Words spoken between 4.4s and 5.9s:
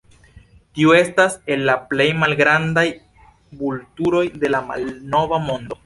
de la Malnova Mondo.